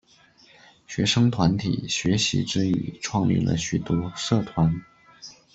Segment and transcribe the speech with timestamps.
[0.87, 4.81] 学生团体学习之余创立了许多社团。